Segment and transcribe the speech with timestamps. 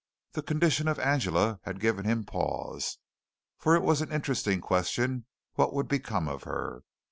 [0.31, 2.97] The condition of Angela had given him pause,
[3.59, 6.81] for it was an interesting question what would become of her.